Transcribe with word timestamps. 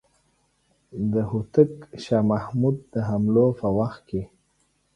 د 1.11 1.13
هوتک 1.29 1.71
شاه 2.03 2.25
محمود 2.31 2.75
د 2.93 2.95
حملو 3.09 3.47
په 3.59 3.67
وخت 3.77 4.01
کې. 4.09 4.21